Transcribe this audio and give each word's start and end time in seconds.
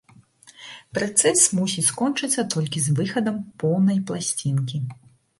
Працэс 0.97 1.43
мусіць 1.57 1.83
скончыцца 1.89 2.45
толькі 2.53 2.81
з 2.85 2.95
выхадам 2.99 3.37
поўнай 3.65 3.99
пласцінкі. 4.13 4.77